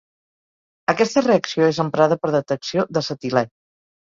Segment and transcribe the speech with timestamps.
[0.93, 3.47] Aquesta reacció és emprada per detecció d'acetilè.